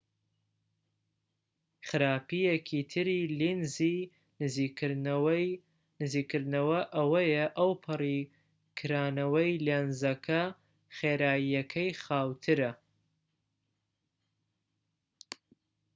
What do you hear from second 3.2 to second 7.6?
لێنزی نزیککردنەوە ئەوەیە